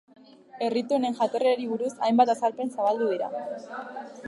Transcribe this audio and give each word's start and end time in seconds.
Erritu 0.67 0.97
honen 0.97 1.17
jatorriari 1.19 1.69
buruz 1.73 1.91
hainbat 2.07 2.33
azalpen 2.37 2.75
zabaldu 2.79 3.13
dira. 3.13 3.31